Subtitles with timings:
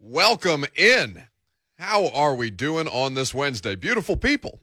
[0.00, 1.24] Welcome in.
[1.76, 3.74] How are we doing on this Wednesday?
[3.74, 4.60] Beautiful people.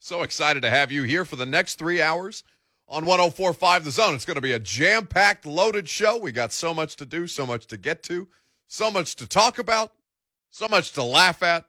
[0.00, 2.42] So excited to have you here for the next three hours
[2.88, 4.16] on 1045 The Zone.
[4.16, 6.18] It's going to be a jam packed, loaded show.
[6.18, 8.26] We got so much to do, so much to get to,
[8.66, 9.92] so much to talk about,
[10.50, 11.66] so much to laugh at.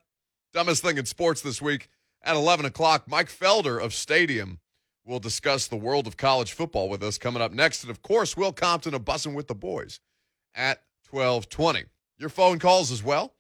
[0.52, 1.90] Dumbest thing in sports this week
[2.24, 3.08] at 11 o'clock.
[3.08, 4.60] Mike Felder of Stadium
[5.06, 7.84] will discuss the world of college football with us coming up next.
[7.84, 10.00] And of course, Will Compton of Bussing with the Boys
[10.56, 10.82] at
[11.12, 11.86] 1220.
[12.18, 13.34] Your phone calls as well.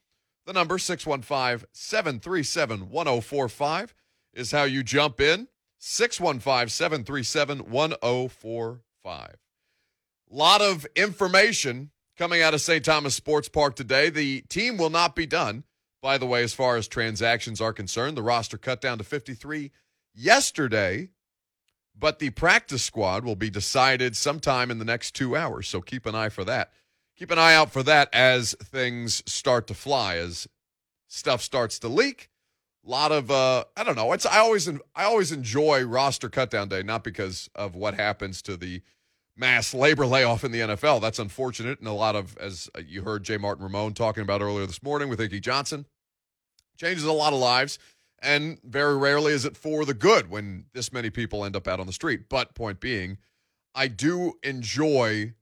[0.45, 3.95] The number 615 737 1045
[4.33, 5.47] is how you jump in.
[5.79, 9.35] 615 737 1045.
[10.29, 12.83] Lot of information coming out of St.
[12.83, 14.09] Thomas Sports Park today.
[14.09, 15.63] The team will not be done,
[16.01, 18.17] by the way, as far as transactions are concerned.
[18.17, 19.71] The roster cut down to 53
[20.13, 21.09] yesterday,
[21.97, 25.67] but the practice squad will be decided sometime in the next two hours.
[25.67, 26.71] So keep an eye for that.
[27.17, 30.47] Keep an eye out for that as things start to fly, as
[31.07, 32.29] stuff starts to leak
[32.85, 34.13] a lot of uh, I don't know.
[34.13, 38.55] It's I always I always enjoy roster cutdown day, not because of what happens to
[38.55, 38.81] the
[39.35, 41.01] mass labor layoff in the NFL.
[41.01, 44.65] That's unfortunate, and a lot of as you heard Jay Martin Ramon talking about earlier
[44.65, 45.85] this morning with Ickey Johnson,
[46.77, 47.79] changes a lot of lives,
[48.21, 51.79] and very rarely is it for the good when this many people end up out
[51.79, 52.29] on the street.
[52.29, 53.17] But point being,
[53.73, 55.33] I do enjoy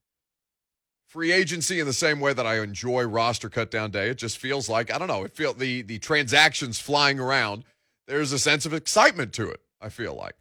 [1.14, 4.09] free agency in the same way that I enjoy roster cutdown day.
[4.09, 5.23] It just feels like I don't know.
[5.23, 7.66] It feel the the transactions flying around.
[8.08, 9.61] There's a sense of excitement to it.
[9.80, 10.36] I feel like,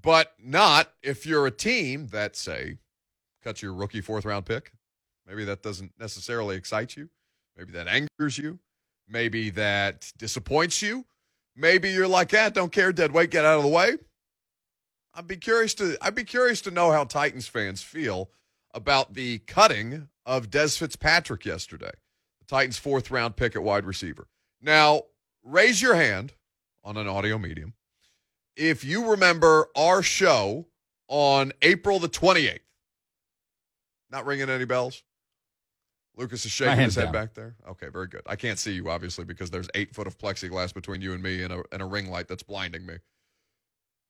[0.00, 2.76] but not if you're a team that say
[3.42, 4.72] cuts your rookie fourth round pick.
[5.26, 7.08] Maybe that doesn't necessarily excite you.
[7.56, 8.58] Maybe that angers you.
[9.08, 11.06] Maybe that disappoints you.
[11.56, 13.96] Maybe you're like, yeah, don't care, dead weight, get out of the way.
[15.14, 18.30] I'd be curious to I'd be curious to know how Titans fans feel
[18.74, 21.90] about the cutting of Dez Fitzpatrick yesterday,
[22.40, 24.28] the Titans' fourth round pick at wide receiver.
[24.60, 25.02] Now,
[25.42, 26.34] raise your hand
[26.84, 27.74] on an audio medium
[28.56, 30.66] if you remember our show
[31.08, 32.60] on April the 28th.
[34.10, 35.02] Not ringing any bells?
[36.16, 37.12] Lucas is shaking his head down.
[37.12, 37.56] back there.
[37.68, 38.20] Okay, very good.
[38.26, 41.42] I can't see you, obviously, because there's eight foot of plexiglass between you and me
[41.42, 42.96] and a, and a ring light that's blinding me.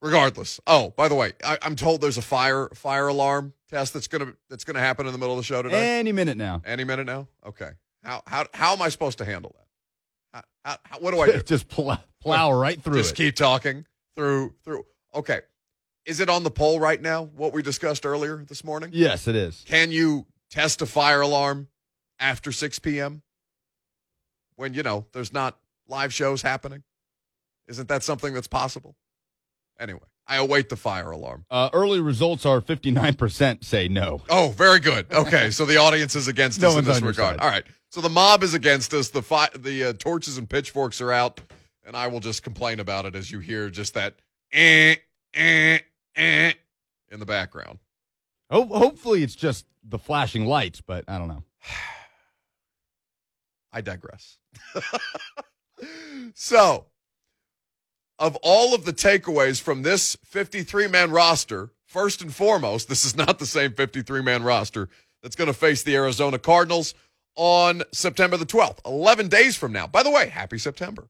[0.02, 0.60] Regardless.
[0.66, 4.34] Oh, by the way, I, am told there's a fire fire alarm test that's gonna
[4.50, 6.00] that's gonna happen in the middle of the show today.
[6.00, 6.60] Any minute now.
[6.66, 7.28] Any minute now.
[7.46, 7.70] Okay.
[8.02, 10.44] How how how am I supposed to handle that?
[10.64, 11.42] How, how, what do I do?
[11.46, 12.96] Just plow, plow right through.
[12.96, 13.16] Just it.
[13.16, 13.86] keep talking
[14.16, 14.84] through through.
[15.14, 15.40] Okay.
[16.04, 17.22] Is it on the poll right now?
[17.22, 18.90] What we discussed earlier this morning?
[18.92, 19.62] Yes, it is.
[19.68, 21.68] Can you test a fire alarm
[22.18, 23.22] after 6 p.m.
[24.56, 26.82] when you know there's not live shows happening?
[27.68, 28.96] Isn't that something that's possible?
[29.78, 31.44] Anyway, I await the fire alarm.
[31.50, 34.22] Uh, early results are 59% say no.
[34.28, 35.06] Oh, very good.
[35.12, 37.40] Okay, so the audience is against no us in this regard.
[37.40, 37.64] All right.
[37.90, 39.10] So the mob is against us.
[39.10, 41.40] The fi- the uh, torches and pitchforks are out,
[41.84, 44.14] and I will just complain about it as you hear just that
[44.52, 44.96] eh,
[45.34, 45.78] eh,
[46.16, 46.52] eh
[47.10, 47.78] in the background.
[48.50, 51.42] Ho- hopefully, it's just the flashing lights, but I don't know.
[53.72, 54.38] I digress.
[56.34, 56.86] so
[58.22, 63.16] of all of the takeaways from this 53 man roster, first and foremost, this is
[63.16, 64.88] not the same 53 man roster
[65.22, 66.94] that's going to face the Arizona Cardinals
[67.34, 69.88] on September the 12th, 11 days from now.
[69.88, 71.08] By the way, happy September.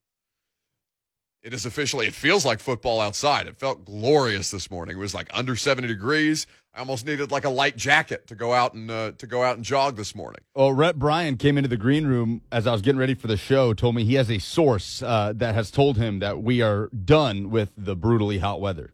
[1.42, 3.48] It is officially, it feels like football outside.
[3.48, 4.97] It felt glorious this morning.
[4.97, 6.47] It was like under 70 degrees.
[6.72, 9.56] I almost needed like a light jacket to go out and uh, to go out
[9.56, 10.41] and jog this morning.
[10.54, 13.36] Well, Rhett Bryan came into the green room as I was getting ready for the
[13.36, 13.75] show.
[13.75, 17.50] Told me he has a source uh, that has told him that we are done
[17.50, 18.92] with the brutally hot weather.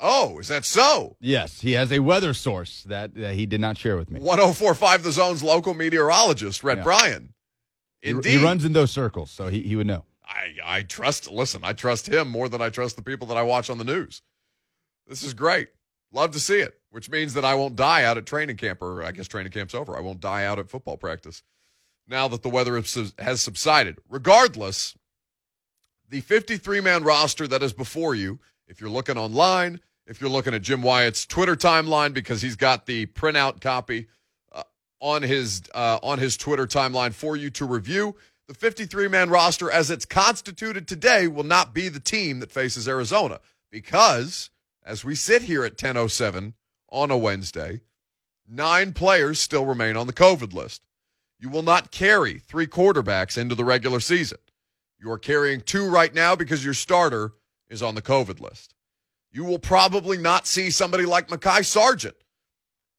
[0.00, 1.16] Oh, is that so?
[1.20, 4.18] Yes, he has a weather source that, that he did not share with me.
[4.20, 6.82] 1045 The Zone's local meteorologist, Rhett yeah.
[6.82, 7.34] Bryan.
[8.02, 8.28] Indeed.
[8.28, 10.04] He, he runs in those circles, so he, he would know.
[10.26, 13.42] I, I trust, listen, I trust him more than I trust the people that I
[13.42, 14.22] watch on the news.
[15.06, 15.68] This is great.
[16.12, 19.02] Love to see it, which means that I won't die out at training camp, or
[19.02, 19.96] I guess training camp's over.
[19.96, 21.42] I won't die out at football practice
[22.06, 22.80] now that the weather
[23.18, 23.98] has subsided.
[24.08, 24.94] Regardless,
[26.08, 28.38] the 53 man roster that is before you,
[28.68, 32.86] if you're looking online, if you're looking at Jim Wyatt's Twitter timeline, because he's got
[32.86, 34.06] the printout copy
[34.52, 34.62] uh,
[35.00, 38.14] on his uh, on his Twitter timeline for you to review.
[38.46, 42.86] The 53 man roster, as it's constituted today, will not be the team that faces
[42.86, 44.50] Arizona because
[44.84, 46.52] as we sit here at 1007
[46.90, 47.80] on a Wednesday,
[48.46, 50.82] nine players still remain on the COVID list.
[51.38, 54.38] You will not carry three quarterbacks into the regular season.
[55.00, 57.32] You are carrying two right now because your starter
[57.68, 58.74] is on the COVID list.
[59.32, 62.16] You will probably not see somebody like Mekhi Sargent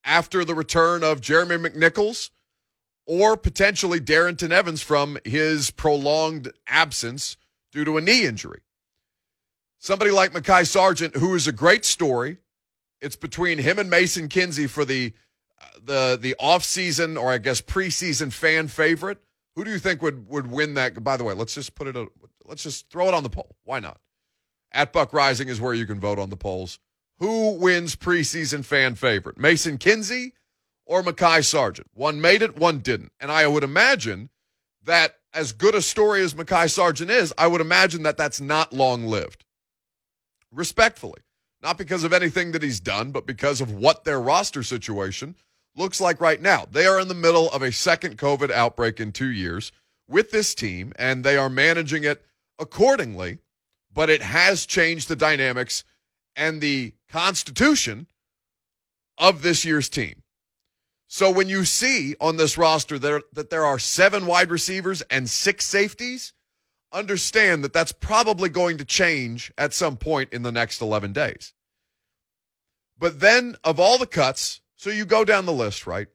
[0.04, 2.30] after the return of Jeremy McNichols
[3.06, 7.36] or potentially Darrynton Evans from his prolonged absence
[7.72, 8.60] due to a knee injury.
[9.78, 12.38] Somebody like Mekhi Sargent, who is a great story.
[13.00, 15.12] It's between him and Mason Kinsey for the
[15.82, 19.18] the the offseason or I guess preseason fan favorite.
[19.54, 21.02] Who do you think would would win that?
[21.04, 21.96] By the way, let's just put it.
[21.96, 22.06] A,
[22.44, 23.56] let's just throw it on the poll.
[23.64, 24.00] Why not?
[24.72, 26.78] At Buck Reising is where you can vote on the polls.
[27.18, 29.38] Who wins preseason fan favorite?
[29.38, 30.34] Mason Kinsey
[30.86, 31.88] or Mekhi Sargent.
[31.94, 33.12] One made it, one didn't.
[33.20, 34.30] And I would imagine
[34.84, 38.72] that as good a story as Mekhi Sargent is, I would imagine that that's not
[38.72, 39.44] long lived.
[40.52, 41.20] Respectfully.
[41.62, 45.34] Not because of anything that he's done, but because of what their roster situation
[45.74, 46.66] looks like right now.
[46.70, 49.72] They are in the middle of a second COVID outbreak in two years
[50.08, 52.24] with this team, and they are managing it
[52.58, 53.38] accordingly,
[53.92, 55.84] but it has changed the dynamics
[56.36, 58.06] and the constitution
[59.18, 60.22] of this year's team.
[61.08, 65.30] So when you see on this roster there, that there are seven wide receivers and
[65.30, 66.32] six safeties,
[66.92, 71.52] understand that that's probably going to change at some point in the next 11 days.
[72.98, 76.08] But then, of all the cuts, so you go down the list, right?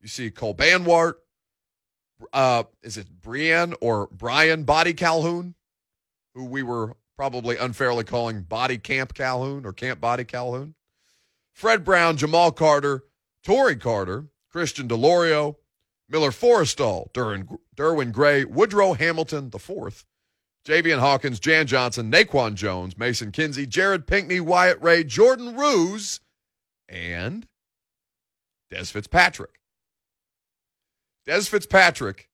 [0.00, 1.14] You see Cole Banwart,
[2.32, 5.54] uh, is it Brian or Brian Body Calhoun,
[6.34, 10.74] who we were probably unfairly calling Body Camp Calhoun or Camp Body Calhoun?
[11.52, 13.04] Fred Brown, Jamal Carter,
[13.48, 15.56] Tory Carter, Christian DiLauro,
[16.06, 20.04] Miller Forristall, Derwin, Derwin Gray, Woodrow Hamilton IV,
[20.66, 26.20] Javian Hawkins, Jan Johnson, Naquan Jones, Mason Kinsey, Jared Pinkney, Wyatt Ray, Jordan Roos,
[26.90, 27.48] and
[28.70, 29.60] Dez Fitzpatrick.
[31.26, 32.28] Dez Fitzpatrick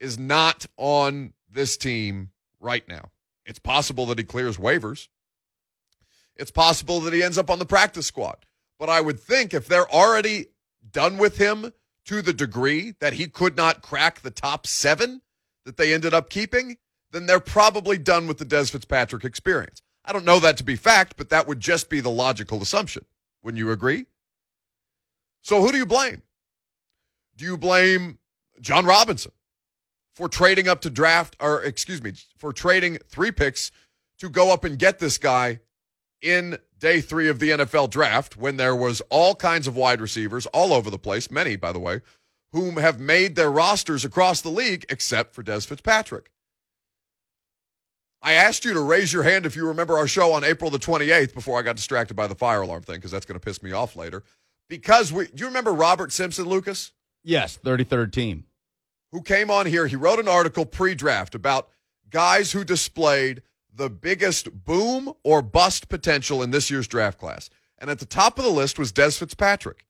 [0.00, 3.12] is not on this team right now.
[3.46, 5.06] It's possible that he clears waivers.
[6.34, 8.46] It's possible that he ends up on the practice squad.
[8.80, 10.46] But I would think if they're already
[10.90, 11.74] done with him
[12.06, 15.20] to the degree that he could not crack the top seven
[15.66, 16.78] that they ended up keeping,
[17.12, 19.82] then they're probably done with the Dez Fitzpatrick experience.
[20.02, 23.04] I don't know that to be fact, but that would just be the logical assumption.
[23.42, 24.06] Wouldn't you agree?
[25.42, 26.22] So who do you blame?
[27.36, 28.18] Do you blame
[28.62, 29.32] Jon Robinson
[30.14, 33.70] for trading up to draft, or excuse me, for trading three picks
[34.20, 35.60] to go up and get this guy
[36.22, 40.46] in day three of the NFL draft when there was all kinds of wide receivers
[40.46, 42.00] all over the place, many, by the way,
[42.52, 46.30] whom have made their rosters across the league except for Dez Fitzpatrick.
[48.22, 50.78] I asked you to raise your hand if you remember our show on April the
[50.78, 53.62] 28th before I got distracted by the fire alarm thing because that's going to piss
[53.62, 54.22] me off later.
[54.68, 56.92] Because we, do you remember Robert Simpson, Lucas?
[57.24, 58.44] Yes, 33rd team.
[59.12, 59.86] Who came on here?
[59.86, 61.68] He wrote an article pre draft about
[62.10, 63.42] guys who displayed
[63.74, 67.50] the biggest boom or bust potential in this year's draft class.
[67.78, 69.86] And at the top of the list was Dez Fitzpatrick.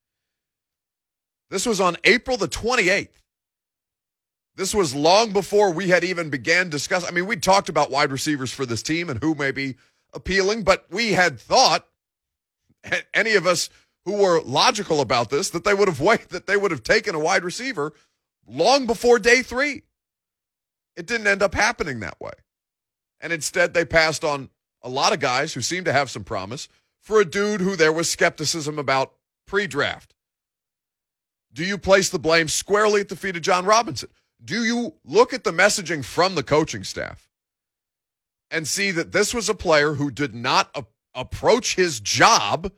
[1.50, 3.08] This was on April the 28th.
[4.56, 7.08] This was long before we had even began discussing.
[7.08, 9.76] I mean, we talked about wide receivers for this team and who may be
[10.12, 11.86] appealing, but we had thought
[13.14, 13.70] any of us
[14.04, 17.14] who were logical about this that they would have waited, that they would have taken
[17.14, 17.92] a wide receiver
[18.46, 19.82] long before day three.
[20.96, 22.32] It didn't end up happening that way.
[23.20, 24.48] And instead, they passed on
[24.82, 26.68] a lot of guys who seemed to have some promise
[27.00, 29.12] for a dude who there was skepticism about
[29.46, 30.14] pre draft.
[31.52, 34.08] Do you place the blame squarely at the feet of Jon Robinson?
[34.42, 37.28] Do you look at the messaging from the coaching staff
[38.50, 40.84] and see that this was a player who did not a-
[41.14, 42.72] approach his job,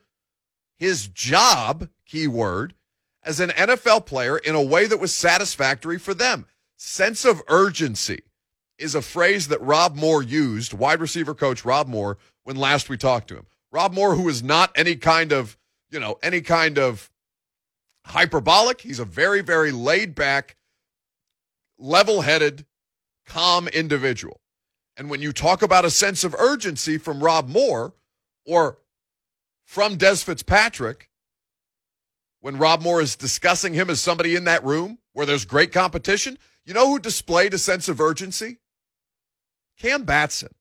[0.75, 2.73] his job, keyword,
[3.23, 6.47] as an NFL player in a way that was satisfactory for them?
[6.75, 8.23] Sense of urgency
[8.83, 12.97] is a phrase that Rob Moore used, wide receiver coach Rob Moore, when last we
[12.97, 13.45] talked to him.
[13.71, 15.57] Rob Moore, who is not any kind of,
[15.89, 17.09] you know, any kind of
[18.05, 18.81] hyperbolic.
[18.81, 20.57] He's a very, very laid back,
[21.79, 22.65] level headed,
[23.25, 24.41] calm individual.
[24.97, 27.93] And when you talk about a sense of urgency from Rob Moore
[28.45, 28.77] or
[29.65, 31.09] from Dez Fitzpatrick,
[32.41, 36.37] when Rob Moore is discussing him as somebody in that room where there's great competition,
[36.65, 38.57] you know who displayed a sense of urgency?
[39.79, 40.53] Cam Batson.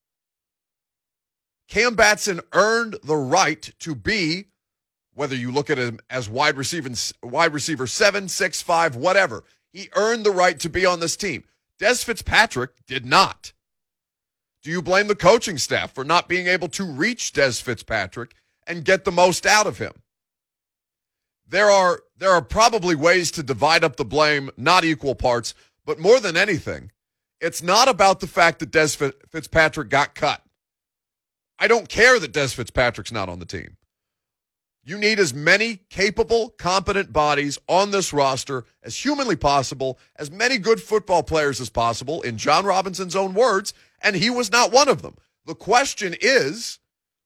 [1.69, 4.47] Cam Batson earned the right to be,
[5.15, 6.91] whether you look at him as wide receiver,
[7.23, 9.45] wide receiver seven, six, five, whatever.
[9.73, 11.45] He earned the right to be on this team.
[11.81, 13.53] Dez Fitzpatrick did not.
[14.63, 18.35] Do you blame the coaching staff for not being able to reach Dez Fitzpatrick
[18.67, 19.93] and get the most out of him?
[21.49, 25.55] There are there are probably ways to divide up the blame, not equal parts,
[25.85, 26.93] but more than anything,
[27.43, 28.97] it's not about the fact that Dez
[29.29, 30.43] Fitzpatrick got cut.
[31.59, 33.77] I don't care that Dez Fitzpatrick's not on the team.
[34.85, 40.59] You need as many capable, competent bodies on this roster as humanly possible, as many
[40.59, 44.89] good football players as possible, in Jon Robinson's own words, and he was not one
[44.89, 45.17] of them.
[45.47, 46.79] The question is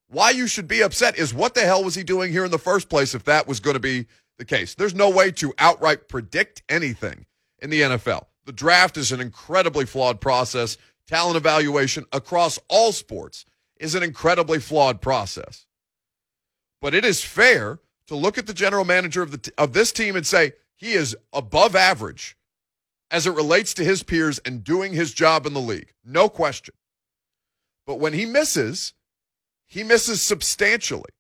[0.09, 2.59] why you should be upset is what the hell was he doing here in the
[2.59, 4.07] first place if that was going to be
[4.39, 4.75] the case?
[4.75, 7.27] There's no way to outright predict anything
[7.61, 8.27] in the NFL.
[8.47, 10.79] The draft is an incredibly flawed process.
[11.07, 13.45] Talent evaluation across all sports
[13.79, 15.67] is an incredibly flawed process.
[16.81, 19.93] But it is fair to look at the general manager of the t- of this
[19.93, 22.37] team and say he is above average
[23.11, 25.93] as it relates to his peers and doing his job in the league.
[26.05, 26.75] No question.
[27.87, 28.95] But when he misses,
[29.65, 31.11] he misses substantially.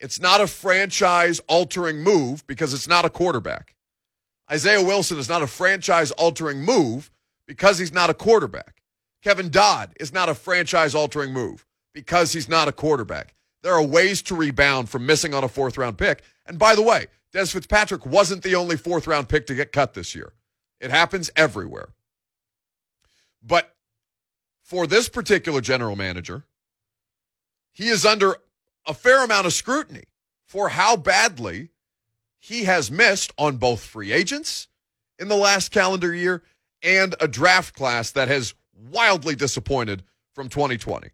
[0.00, 3.75] It's not a franchise altering move because it's not a quarterback.
[4.50, 7.10] Isaiah Wilson is not a franchise altering move
[7.46, 8.82] because he's not a quarterback.
[9.22, 13.34] Kevin Dodd is not a franchise altering move because he's not a quarterback.
[13.62, 16.22] There are ways to rebound from missing on a fourth round pick.
[16.46, 19.94] And by the way, Dez Fitzpatrick wasn't the only fourth round pick to get cut
[19.94, 20.32] this year.
[20.80, 21.88] It happens everywhere.
[23.42, 23.74] But
[24.62, 26.44] for this particular general manager,
[27.72, 28.36] he is under
[28.86, 30.04] a fair amount of scrutiny
[30.46, 31.70] for how badly
[32.46, 34.68] he has missed on both free agents
[35.18, 36.44] in the last calendar year
[36.80, 38.54] and a draft class that has
[38.92, 41.08] wildly disappointed from 2020.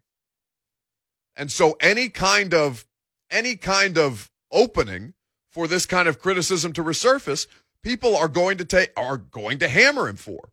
[1.35, 2.85] And so any kind of
[3.31, 5.15] any kind of opening
[5.49, 7.47] for this kind of criticism to resurface,
[7.81, 10.51] people are going to take are going to hammer him for.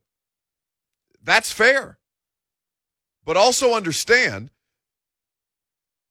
[1.23, 1.99] That's fair.
[3.27, 4.51] But also understand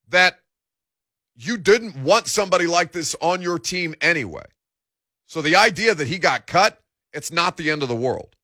[0.07, 0.41] that
[1.35, 4.45] you didn't want somebody like this on your team anyway.
[5.29, 6.79] So the idea that he got cut,
[7.13, 8.35] it's not the end of the world.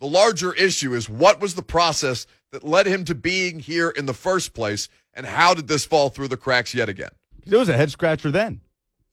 [0.00, 4.06] The larger issue is what was the process that led him to being here in
[4.06, 7.10] the first place, and how did this fall through the cracks yet again?
[7.44, 8.62] It was a head scratcher then.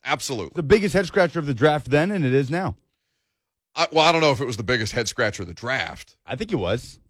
[0.06, 0.54] Absolutely.
[0.56, 2.78] The biggest head scratcher of the draft then, and it is now.
[3.76, 6.16] I, well, I don't know if it was the biggest head scratcher of the draft.
[6.26, 7.02] I think it was.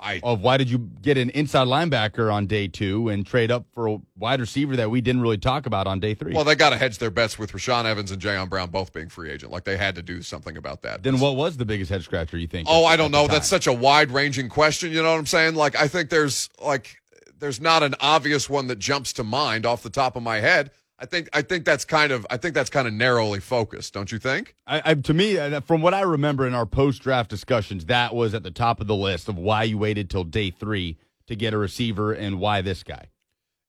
[0.00, 3.66] I Of why did you get an inside linebacker on day two and trade up
[3.72, 6.34] for a wide receiver that we didn't really talk about on day three?
[6.34, 9.08] well, they got to hedge their bets with Rashaan Evans and Jayon Brown both being
[9.08, 9.52] free agent.
[9.52, 11.02] Like they had to do something about that.
[11.02, 12.68] then what was the biggest head scratcher you think?
[12.70, 13.26] Oh, at- I don't know.
[13.26, 14.90] That's such a wide ranging question.
[14.92, 15.54] You know what I'm saying?
[15.54, 16.96] Like, I think there's like,
[17.38, 20.70] there's not an obvious one that jumps to mind off the top of my head.
[21.00, 23.94] I think, I think that's kind of, I think that's kind of narrowly focused.
[23.94, 24.56] Don't you think?
[24.66, 28.14] I, I, to me, uh, from what I remember in our post draft discussions, that
[28.14, 30.96] was at the top of the list of why you waited till day three
[31.28, 33.06] to get a receiver and why this guy.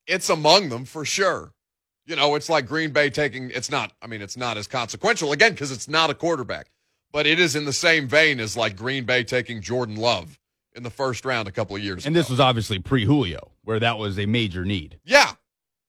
[0.07, 1.53] It's among them for sure.
[2.07, 5.31] You know, it's like Green Bay taking, it's not, I mean, it's not as consequential
[5.31, 6.71] again because it's not a quarterback,
[7.11, 10.39] but it is in the same vein as like Green Bay taking Jordan Love
[10.73, 12.21] in the first round a couple of years And ago.
[12.21, 14.97] this was obviously pre Julio, where that was a major need.
[15.03, 15.33] Yeah,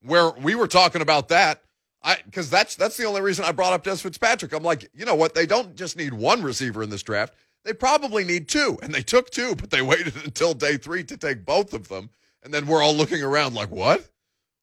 [0.03, 1.63] where we were talking about that.
[2.03, 4.53] I because that's that's the only reason I brought up Dez Fitzpatrick.
[4.53, 5.35] I'm like, you know what?
[5.35, 7.35] They don't just need one receiver in this draft.
[7.65, 11.17] They probably need two, and they took two, but they waited until day three to
[11.17, 12.11] take both of them,
[12.43, 14.09] and then we're all looking around like, what?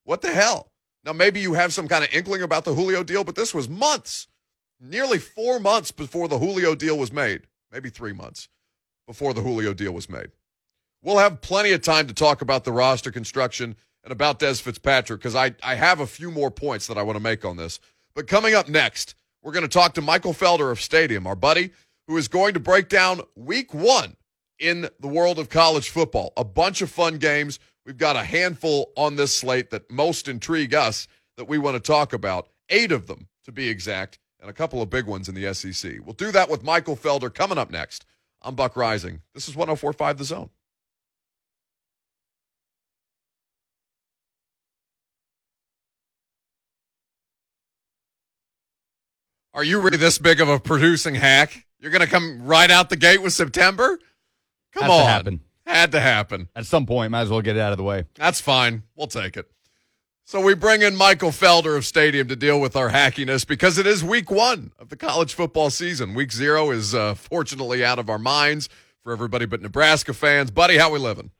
[0.03, 0.71] What the hell?
[1.03, 3.69] Now maybe you have some kind of inkling about the Julio deal, but this was
[3.69, 4.27] months,
[4.79, 8.49] nearly four months before the Julio deal was made, maybe three months
[9.05, 10.31] before the Julio deal was made.
[11.03, 13.75] We'll have plenty of time to talk about the roster construction
[14.07, 17.17] and about Des Fitzpatrick because I, I have a few more points that I want
[17.17, 17.81] to make on this.
[18.15, 21.71] But coming up next, we're going to talk to Michael Felder of Stadium, our buddy,
[22.07, 24.15] who is going to break down week one
[24.59, 26.31] in the world of college football.
[26.37, 27.59] A bunch of fun games.
[27.85, 31.81] We've got a handful on this slate that most intrigue us that we want to
[31.81, 35.35] talk about, eight of them to be exact, and a couple of big ones in
[35.35, 35.95] the SEC.
[36.05, 38.05] We'll do that with Michael Felder coming up next.
[38.41, 39.19] I'm Buck Reising.
[39.33, 40.49] This is 1045 The Zone.
[49.57, 51.65] Are you really this big of a producing hack?
[51.79, 53.97] You're going to come right out the gate with September?
[54.71, 55.07] Come Has to on.
[55.07, 55.39] happen.
[55.65, 56.49] Had to happen.
[56.55, 58.05] At some point, might as well get it out of the way.
[58.13, 58.83] That's fine.
[58.95, 59.49] We'll take it.
[60.25, 63.87] So we bring in Michael Felder of Stadium to deal with our hackiness because it
[63.87, 66.13] is week one of the college football season.
[66.13, 68.69] Week zero is uh, fortunately out of our minds
[69.01, 70.51] for everybody but Nebraska fans.
[70.51, 71.31] Buddy, how we living?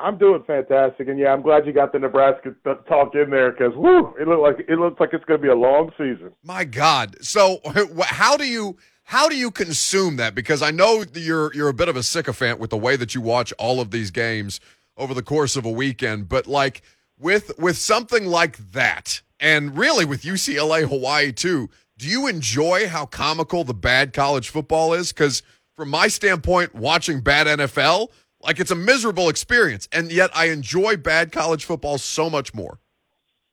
[0.00, 2.54] I'm doing fantastic, and yeah, I'm glad you got the Nebraska
[2.88, 5.50] talk in there because whoo, it looked like it looks like it's going to be
[5.50, 6.32] a long season.
[6.42, 7.16] My God.
[7.22, 7.60] So
[8.00, 10.34] how do you how do you consume that?
[10.34, 13.20] Because I know you're you're a bit of a sycophant with the way that you
[13.20, 14.60] watch all of these games
[14.96, 16.82] over the course of a weekend, but like
[17.18, 23.04] with with something like that, and really with UCLA Hawaii too, do you enjoy how
[23.04, 25.12] comical the bad college football is?
[25.12, 25.42] Because
[25.76, 28.08] from my standpoint, watching bad NFL,
[28.42, 32.78] like it's a miserable experience, and yet I enjoy bad college football so much more.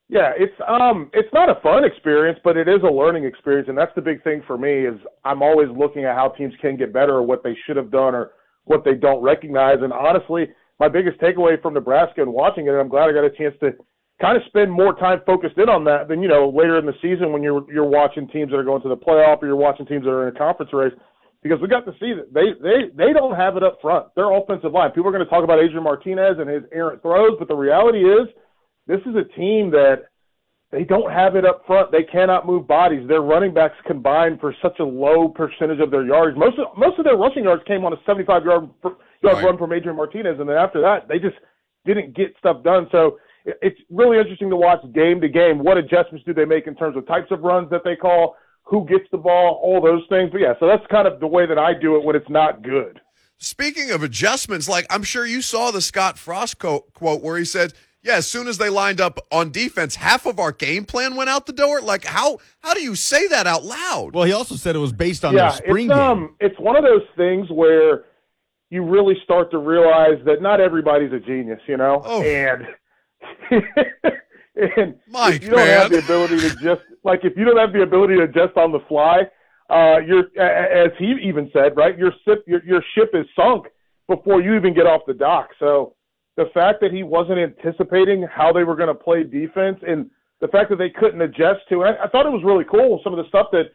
[0.09, 3.77] Yeah, it's um it's not a fun experience, but it is a learning experience and
[3.77, 6.93] that's the big thing for me is I'm always looking at how teams can get
[6.93, 8.31] better or what they should have done or
[8.63, 10.47] what they don't recognize and honestly,
[10.79, 13.55] my biggest takeaway from Nebraska and watching it, and I'm glad I got a chance
[13.59, 13.71] to
[14.21, 16.93] kind of spend more time focused in on that than, you know, later in the
[17.01, 19.85] season when you're you're watching teams that are going to the playoff or you're watching
[19.85, 20.93] teams that are in a conference race
[21.43, 24.13] because we got to see that they they they don't have it up front.
[24.15, 24.91] Their offensive line.
[24.91, 27.99] People are going to talk about Adrian Martinez and his errant throws, but the reality
[27.99, 28.27] is
[28.87, 30.09] this is a team that
[30.71, 31.91] they don't have it up front.
[31.91, 33.07] They cannot move bodies.
[33.07, 36.37] Their running backs combined for such a low percentage of their yards.
[36.37, 39.43] Most of most of their rushing yards came on a 75 yard yard right.
[39.43, 41.35] run from Adrian Martinez, and then after that, they just
[41.85, 42.87] didn't get stuff done.
[42.91, 45.63] So it's really interesting to watch game to game.
[45.63, 48.35] What adjustments do they make in terms of types of runs that they call?
[48.69, 49.59] Who gets the ball?
[49.63, 50.29] All those things.
[50.31, 52.61] But yeah, so that's kind of the way that I do it when it's not
[52.61, 52.99] good.
[53.37, 57.45] Speaking of adjustments, like I'm sure you saw the Scott Frost quote, quote where he
[57.45, 61.15] said yeah, as soon as they lined up on defense, half of our game plan
[61.15, 61.81] went out the door.
[61.81, 64.11] Like how how do you say that out loud?
[64.13, 66.03] Well, he also said it was based on yeah, their spring it's, game.
[66.03, 68.05] Um, it's one of those things where
[68.69, 72.21] you really start to realize that not everybody's a genius, you know, oh.
[72.21, 72.67] and.
[74.77, 75.81] and Mike, you don't man.
[75.81, 78.71] have the ability to just like if you don't have the ability to adjust on
[78.71, 79.21] the fly,
[79.69, 81.97] uh, you're as he even said, right?
[81.97, 83.67] Your ship your, your ship is sunk
[84.07, 85.49] before you even get off the dock.
[85.59, 85.95] So
[86.35, 90.09] the fact that he wasn't anticipating how they were going to play defense and
[90.39, 91.85] the fact that they couldn't adjust to it.
[91.85, 93.71] I, I thought it was really cool some of the stuff that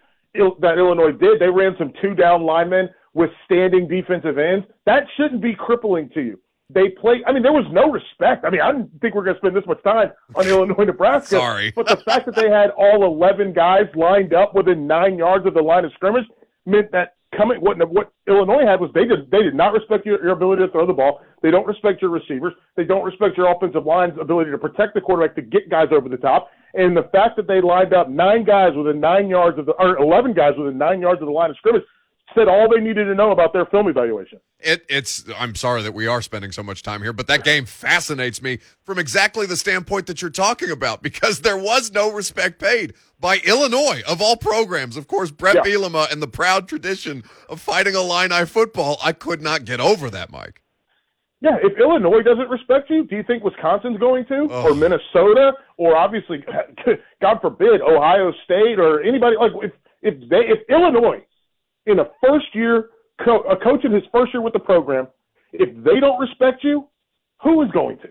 [0.61, 1.41] that Illinois did.
[1.41, 4.67] They ran some two down linemen with standing defensive ends.
[4.87, 6.41] That shouldn't be crippling to you.
[6.75, 7.23] They play.
[7.27, 8.45] I mean, there was no respect.
[8.45, 10.85] I mean, I didn't think we are going to spend this much time on Illinois,
[10.85, 11.37] Nebraska.
[11.37, 15.47] Sorry, but the fact that they had all eleven guys lined up within nine yards
[15.47, 16.27] of the line of scrimmage
[16.67, 20.23] meant that coming what what Illinois had was they did they did not respect your,
[20.23, 21.21] your ability to throw the ball.
[21.43, 22.53] They don't respect your receivers.
[22.77, 26.09] They don't respect your offensive line's ability to protect the quarterback to get guys over
[26.09, 26.51] the top.
[26.75, 29.99] And the fact that they lined up nine guys within nine yards of the or
[29.99, 31.83] eleven guys within nine yards of the line of scrimmage
[32.35, 34.41] said all they needed to know about their film evaluation.
[34.59, 35.25] It, it's.
[35.39, 38.59] I'm sorry that we are spending so much time here, but that game fascinates me
[38.83, 43.39] from exactly the standpoint that you're talking about because there was no respect paid by
[43.45, 44.97] Illinois of all programs.
[44.97, 45.63] Of course, Bret yeah.
[45.63, 48.99] Bielema and the proud tradition of fighting Illini football.
[49.03, 50.63] I could not get over that, Mike.
[51.43, 54.69] Yeah, if Illinois doesn't respect you, do you think Wisconsin's going to, oh.
[54.69, 56.39] or Minnesota, or obviously,
[57.21, 61.25] God forbid, Ohio State, or anybody like if if they if Illinois
[61.87, 62.91] in a first year,
[63.25, 65.09] co- a coach in his first year with the program,
[65.53, 66.89] if they don't respect you,
[67.43, 68.09] who is going to?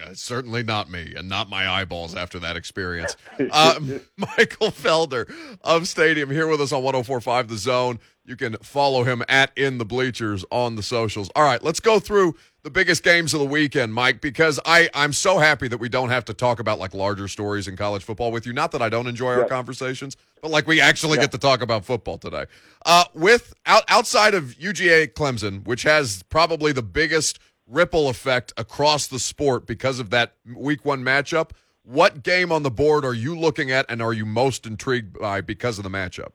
[0.00, 3.16] Uh, certainly not me, and not my eyeballs after that experience.
[3.50, 3.78] Uh,
[4.16, 5.30] Michael Felder
[5.62, 7.98] of Stadium here with us on 1045 The Zone.
[8.24, 11.28] You can follow him at In the Bleachers on the socials.
[11.34, 15.12] All right, let's go through the biggest games of the weekend, Mike, because I, I'm
[15.12, 18.30] so happy that we don't have to talk about like larger stories in college football
[18.30, 18.52] with you.
[18.52, 21.84] Not that I don't enjoy our conversations, but like we actually get to talk about
[21.84, 22.46] football today.
[22.86, 29.06] Uh, with out, outside of UGA Clemson, which has probably the biggest ripple effect across
[29.06, 31.50] the sport because of that week one matchup,
[31.82, 35.40] what game on the board are you looking at and are you most intrigued by
[35.40, 36.32] because of the matchup?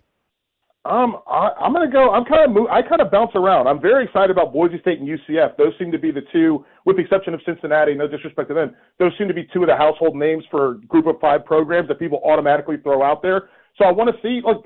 [0.86, 2.12] Um, I, I'm going to go.
[2.12, 3.68] I'm kind of move, I kind of bounce around.
[3.68, 5.58] I'm very excited about Boise State and UCF.
[5.58, 7.94] Those seem to be the two, with the exception of Cincinnati.
[7.94, 8.74] No disrespect to them.
[8.98, 12.00] Those seem to be two of the household names for Group of Five programs that
[12.00, 13.50] people automatically throw out there.
[13.78, 14.42] So I want to see.
[14.46, 14.63] Like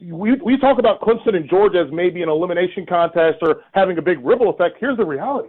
[0.00, 4.02] we we talk about Clemson and Georgia as maybe an elimination contest or having a
[4.02, 4.76] big ripple effect.
[4.80, 5.48] Here's the reality: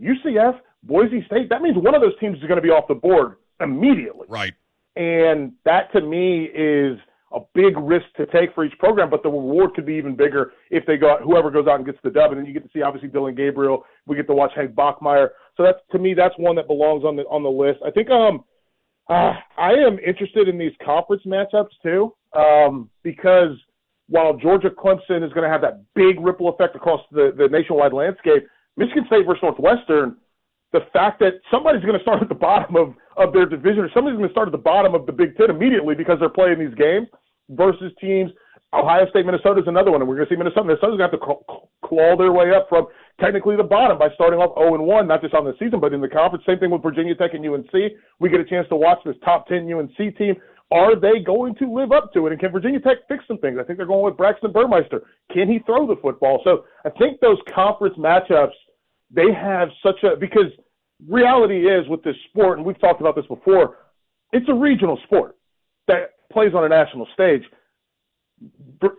[0.00, 1.48] UCF, Boise State.
[1.50, 4.26] That means one of those teams is going to be off the board immediately.
[4.28, 4.54] Right.
[4.96, 6.98] And that to me is
[7.32, 10.52] a big risk to take for each program, but the reward could be even bigger
[10.70, 12.70] if they got whoever goes out and gets the dub, and then you get to
[12.72, 13.84] see obviously Dillon Gabriel.
[14.06, 15.28] We get to watch Hank Bachmeier.
[15.56, 17.80] So that's to me that's one that belongs on the on the list.
[17.84, 18.44] I think um
[19.08, 23.56] uh, I am interested in these conference matchups too um, because
[24.08, 27.92] while Georgia Clemson is going to have that big ripple effect across the the nationwide
[27.92, 28.46] landscape,
[28.78, 30.16] Michigan State versus Northwestern.
[30.72, 33.90] The fact that somebody's going to start at the bottom of, of their division or
[33.92, 36.60] somebody's going to start at the bottom of the Big Ten immediately because they're playing
[36.60, 37.08] these games
[37.50, 38.30] versus teams.
[38.72, 40.64] Ohio State, Minnesota is another one, and we're going to see Minnesota.
[40.64, 42.86] Minnesota's going to have to claw their way up from
[43.18, 45.94] technically the bottom by starting off 0 and 1, not just on the season, but
[45.94, 46.44] in the conference.
[46.46, 47.72] Same thing with Virginia Tech and UNC.
[48.20, 50.36] We get a chance to watch this top 10 UNC team.
[50.70, 52.32] Are they going to live up to it?
[52.32, 53.56] And can Virginia Tech fix some things?
[53.58, 55.00] I think they're going with Braxton Burmeister.
[55.32, 56.42] Can he throw the football?
[56.44, 58.52] So I think those conference matchups,
[59.10, 60.50] they have such a because
[61.08, 63.76] reality is with this sport, and we've talked about this before,
[64.32, 65.36] it's a regional sport
[65.86, 67.42] that plays on a national stage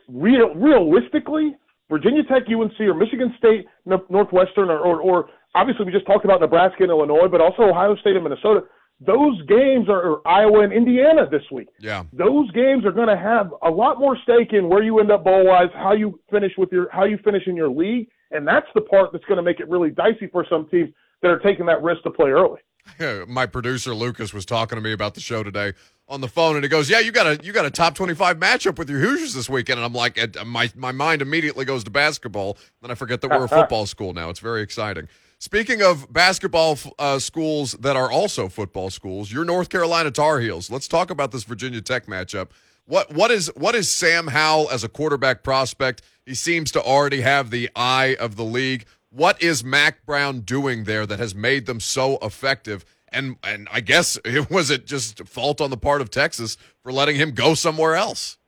[0.08, 1.56] real, realistically,
[1.90, 6.42] Virginia Tech, UNC, or Michigan State, Northwestern, or, or, or obviously we just talked about
[6.42, 8.62] Nebraska and Illinois, but also Ohio State and Minnesota.
[9.00, 11.70] those games are or Iowa and Indiana this week.
[11.80, 12.04] Yeah.
[12.12, 15.24] Those games are going to have a lot more stake in where you end up
[15.24, 18.68] bowl wise, how you finish with your how you finish in your league, and that's
[18.76, 20.90] the part that's going to make it really dicey for some teams
[21.22, 22.60] that are taking that risk to play early.
[23.28, 25.74] My producer Lucas was talking to me about the show today
[26.08, 28.16] on the phone, and he goes, "Yeah, you got a you got a top twenty
[28.16, 31.84] five matchup with your Hoosiers this weekend." And I'm like, my my mind immediately goes
[31.84, 32.58] to basketball.
[32.82, 34.30] Then I forget that we're a football school now.
[34.30, 35.08] It's very exciting.
[35.38, 40.70] Speaking of basketball uh, schools that are also football schools, your North Carolina Tar Heels.
[40.70, 42.50] Let's talk about this Virginia Tech matchup.
[42.90, 46.02] What what is what is Sam Howell as a quarterback prospect?
[46.26, 48.86] He seems to already have the eye of the league.
[49.12, 52.84] What is Mack Brown doing there that has made them so effective?
[53.10, 56.92] And and I guess it was it just fault on the part of Texas for
[56.92, 58.40] letting him go somewhere else.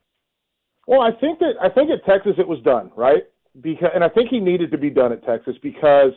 [0.87, 3.21] Well, I think that I think at Texas it was done right
[3.61, 6.13] because, and I think he needed to be done at Texas because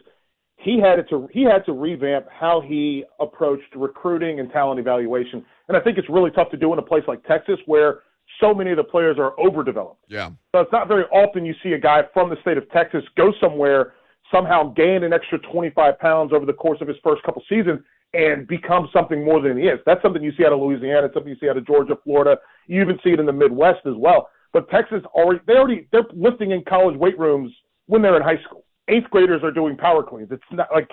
[0.57, 5.45] he had to he had to revamp how he approached recruiting and talent evaluation.
[5.69, 8.01] And I think it's really tough to do in a place like Texas where
[8.41, 10.05] so many of the players are overdeveloped.
[10.09, 10.31] Yeah.
[10.55, 13.33] So it's not very often you see a guy from the state of Texas go
[13.41, 13.95] somewhere,
[14.33, 17.81] somehow gain an extra 25 pounds over the course of his first couple seasons
[18.13, 19.81] and become something more than he is.
[19.87, 22.39] That's something you see out of Louisiana, something you see out of Georgia, Florida.
[22.67, 24.29] You even see it in the Midwest as well.
[24.53, 27.53] But Texas already they already they're lifting in college weight rooms
[27.87, 30.29] when they're in high school eighth graders are doing power cleans.
[30.31, 30.89] It's not like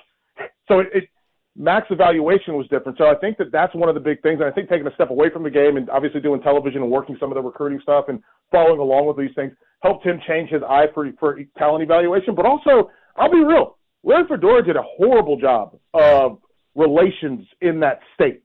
[0.68, 1.08] so it, it
[1.56, 2.96] Mack's evaluation was different.
[2.96, 4.40] So I think that that's one of the big things.
[4.40, 6.90] And I think taking a step away from the game and obviously doing television and
[6.90, 10.50] working some of the recruiting stuff and following along with these things helped him change
[10.50, 12.34] his eye for for talent evaluation.
[12.34, 16.38] But also, I'll be real, Larry Fedora did a horrible job of
[16.74, 18.42] relations in that state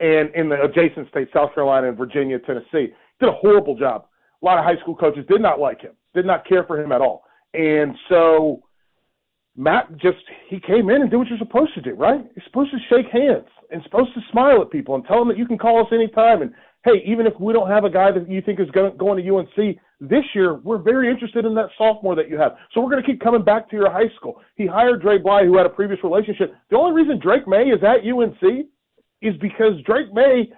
[0.00, 2.92] and in the adjacent states, South Carolina and Virginia, Tennessee.
[3.20, 4.06] Did a horrible job.
[4.42, 6.92] A lot of high school coaches did not like him, did not care for him
[6.92, 7.24] at all.
[7.54, 8.62] And so
[9.58, 10.18] Matt just
[10.48, 12.20] he came in and did what you're supposed to do, right?
[12.36, 15.36] You're supposed to shake hands and supposed to smile at people and tell them that
[15.36, 16.42] you can call us anytime.
[16.42, 19.22] And hey, even if we don't have a guy that you think is going, going
[19.22, 22.52] to UNC this year, we're very interested in that sophomore that you have.
[22.72, 24.40] So we're going to keep coming back to your high school.
[24.54, 26.54] He hired Dre Bly, who had a previous relationship.
[26.70, 28.66] The only reason Drake Maye is at UNC
[29.22, 30.52] is because Drake Maye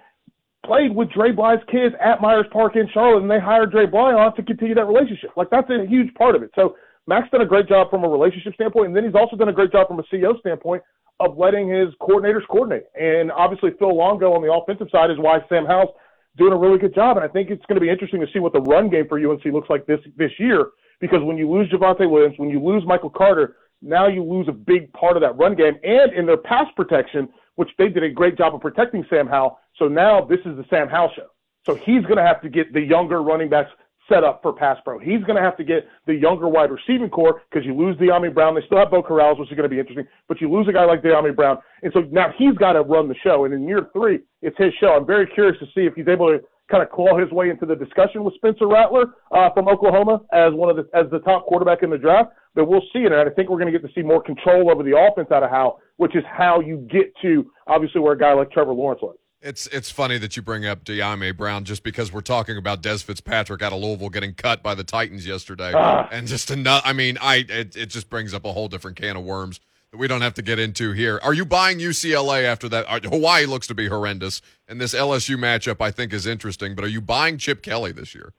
[0.63, 4.13] played with Dre Bly's kids at Myers Park in Charlotte, and they hired Dre Bly
[4.13, 5.31] on to continue that relationship.
[5.35, 6.51] Like that's a huge part of it.
[6.53, 6.75] So
[7.07, 9.53] Mack's done a great job from a relationship standpoint, and then he's also done a
[9.53, 10.83] great job from a CEO standpoint
[11.19, 12.85] of letting his coordinators coordinate.
[12.99, 15.95] And obviously, Phil Longo on the offensive side is why Sam Howell's
[16.37, 17.17] doing a really good job.
[17.17, 19.19] And I think it's going to be interesting to see what the run game for
[19.19, 22.83] UNC looks like this this year, because when you lose Javonte Williams, when you lose
[22.85, 26.37] Michael Carter, now you lose a big part of that run game, and in their
[26.37, 29.59] pass protection, which they did a great job of protecting Sam Howell.
[29.77, 31.27] So now this is the Sam Howell show.
[31.65, 33.69] So he's going to have to get the younger running backs
[34.09, 34.99] set up for pass pro.
[34.99, 38.33] He's going to have to get the younger wide receiving core because you lose Dyami
[38.33, 38.55] Brown.
[38.55, 40.73] They still have Beau Corrales, which is going to be interesting, but you lose a
[40.73, 41.57] guy like Dyami Brown.
[41.83, 43.45] And so now he's got to run the show.
[43.45, 44.93] And in year three, it's his show.
[44.93, 47.65] I'm very curious to see if he's able to kind of claw his way into
[47.65, 51.45] the discussion with Spencer Rattler uh, from Oklahoma as one of the as the top
[51.45, 52.31] quarterback in the draft.
[52.55, 54.83] But we'll see and I think we're going to get to see more control over
[54.83, 58.33] the offense out of Howell, which is how you get to obviously where a guy
[58.33, 59.15] like Trevor Lawrence was.
[59.41, 63.03] It's it's funny that you bring up Dyami Brown just because we're talking about Dez
[63.03, 66.07] Fitzpatrick out of Louisville getting cut by the Titans yesterday, ah.
[66.11, 66.83] and just another.
[66.85, 69.59] I mean, I it, it just brings up a whole different can of worms
[69.91, 71.19] that we don't have to get into here.
[71.23, 72.85] Are you buying UCLA after that?
[72.87, 76.75] Uh, Hawaii looks to be horrendous, and this LSU matchup I think is interesting.
[76.75, 78.33] But are you buying Chip Kelly this year?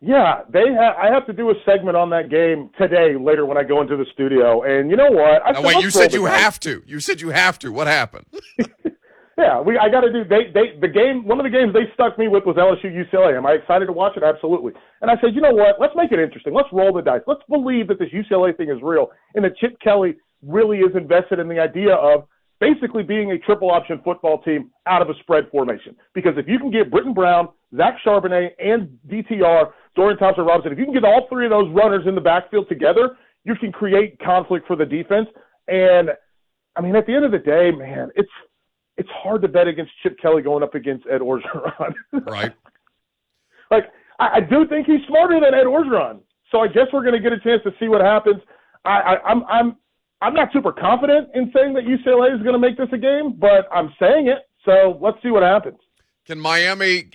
[0.00, 0.72] Yeah, they.
[0.74, 3.82] Ha- I have to do a segment on that game today later when I go
[3.82, 4.62] into the studio.
[4.62, 5.42] And you know what?
[5.44, 6.82] I now, wait, you said you have to.
[6.86, 7.70] You said you have to.
[7.70, 8.24] What happened?
[9.36, 10.22] Yeah, we I got to do.
[10.22, 11.26] They they the game.
[11.26, 13.36] One of the games they stuck me with was LSU UCLA.
[13.36, 14.22] Am I excited to watch it?
[14.22, 14.72] Absolutely.
[15.02, 15.80] And I said, you know what?
[15.80, 16.54] Let's make it interesting.
[16.54, 17.22] Let's roll the dice.
[17.26, 21.38] Let's believe that this UCLA thing is real and that Chip Kelly really is invested
[21.40, 22.26] in the idea of
[22.60, 25.96] basically being a triple option football team out of a spread formation.
[26.14, 30.78] Because if you can get Brittain Brown, Zach Charbonnet, and DTR, Dorian Thompson Robinson, if
[30.78, 34.18] you can get all three of those runners in the backfield together, you can create
[34.20, 35.26] conflict for the defense.
[35.68, 36.10] And
[36.76, 38.30] I mean, at the end of the day, man, it's
[38.96, 41.94] it's hard to bet against Chip Kelly going up against Ed Orgeron.
[42.26, 42.52] right.
[43.70, 43.84] Like
[44.18, 47.20] I, I do think he's smarter than Ed Orgeron, so I guess we're going to
[47.20, 48.40] get a chance to see what happens.
[48.84, 49.76] I, I, I'm I'm
[50.20, 53.34] I'm not super confident in saying that UCLA is going to make this a game,
[53.38, 54.38] but I'm saying it.
[54.64, 55.78] So let's see what happens.
[56.26, 57.10] Can Miami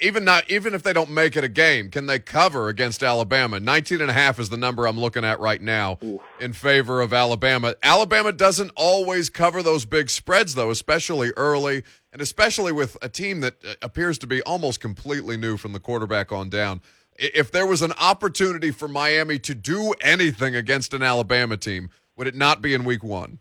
[0.00, 3.60] even not even if they don't make it a game, can they cover against Alabama?
[3.60, 6.22] 19 and a half is the number I'm looking at right now Oof.
[6.40, 7.74] in favor of Alabama.
[7.82, 13.40] Alabama doesn't always cover those big spreads though, especially early and especially with a team
[13.40, 16.80] that uh, appears to be almost completely new from the quarterback on down.
[17.16, 22.26] If there was an opportunity for Miami to do anything against an Alabama team, would
[22.26, 23.40] it not be in week 1?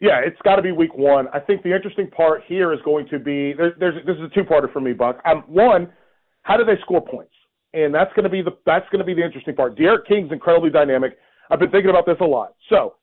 [0.00, 1.26] Yeah, it's got to be week one.
[1.34, 4.34] I think the interesting part here is going to be there's, there's this is a
[4.34, 5.20] two-parter for me, Buck.
[5.24, 5.92] Um, one,
[6.42, 7.32] how do they score points?
[7.74, 9.76] And that's going to be the that's going to be the interesting part.
[9.76, 11.18] D'Eriq King's incredibly dynamic.
[11.50, 12.54] I've been thinking about this a lot.
[12.68, 12.94] So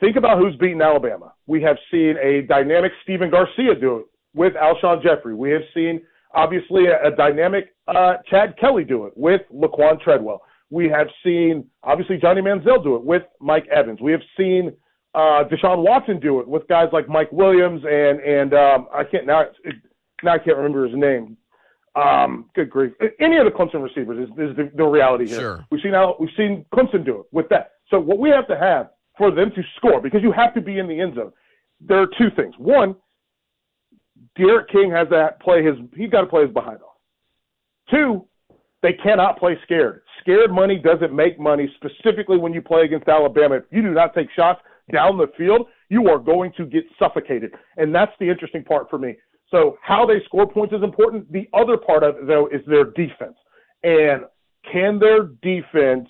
[0.00, 1.32] think about who's beaten Alabama.
[1.46, 5.34] We have seen a dynamic Stephen Garcia do it with Alshon Jeffery.
[5.34, 6.02] We have seen
[6.34, 10.42] obviously a, a dynamic uh, Chad Kelly do it with Laquan Treadwell.
[10.70, 14.00] We have seen obviously Johnny Manziel do it with Mike Evans.
[14.00, 14.72] We have seen
[15.14, 19.26] uh, Deshaun Watson do it with guys like Mike Williams and and um, I can't
[19.26, 19.76] now it,
[20.22, 21.36] now I can't remember his name.
[21.96, 22.92] Um, good grief!
[23.18, 25.40] Any of the Clemson receivers is, is the, the reality here.
[25.40, 25.64] Sure.
[25.70, 27.72] We've seen how we've seen Clemson do it with that.
[27.90, 30.78] So what we have to have for them to score because you have to be
[30.78, 31.32] in the end zone.
[31.80, 32.54] There are two things.
[32.58, 32.94] One,
[34.36, 35.74] D'Eriq King has to play his.
[35.96, 36.96] He's got to play his behind off.
[37.90, 38.26] Two,
[38.82, 40.02] they cannot play scared.
[40.20, 43.56] Scared money doesn't make money, specifically when you play against Alabama.
[43.56, 44.60] If you do not take shots
[44.92, 47.52] down the field, you are going to get suffocated.
[47.76, 49.16] And that's the interesting part for me.
[49.50, 51.30] So how they score points is important.
[51.32, 53.36] The other part of it, though, is their defense.
[53.82, 54.22] And
[54.70, 56.08] can their defense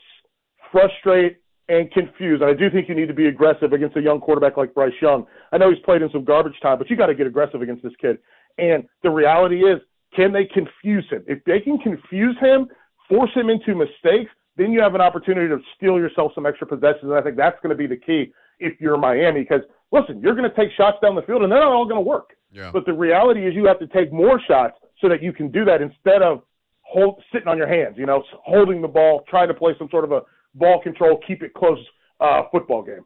[0.72, 1.36] frustrate
[1.68, 2.40] and confuse?
[2.40, 4.92] And I do think you need to be aggressive against a young quarterback like Bryce
[5.00, 5.26] Young.
[5.52, 7.82] I know he's played in some garbage time, but you got to get aggressive against
[7.84, 8.18] this kid.
[8.58, 9.78] And the reality is,
[10.16, 11.22] can they confuse him?
[11.28, 12.66] If they can confuse him,
[13.08, 17.04] force him into mistakes, then you have an opportunity to steal yourself some extra possessions.
[17.04, 19.40] And I think that's going to be the key if you're Miami.
[19.40, 21.96] Because listen, you're going to take shots down the field, and they're not all going
[21.96, 22.30] to work.
[22.52, 22.70] Yeah.
[22.72, 25.64] But the reality is, you have to take more shots so that you can do
[25.64, 26.42] that instead of
[26.82, 27.96] hold, sitting on your hands.
[27.98, 30.22] You know, holding the ball, trying to play some sort of a
[30.54, 31.78] ball control, keep it close
[32.20, 33.04] uh, football game.